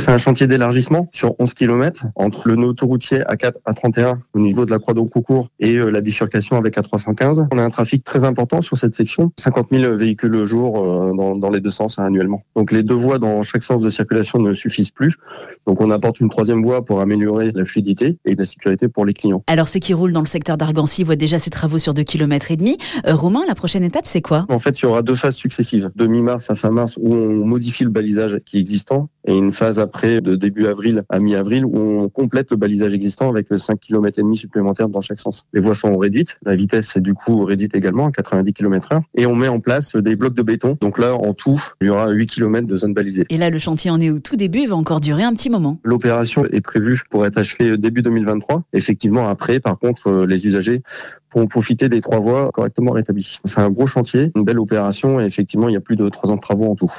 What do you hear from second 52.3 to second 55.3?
correctement rétablies. C'est un gros chantier, une belle opération, et